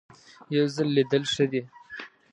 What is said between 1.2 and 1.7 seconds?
ښه دي.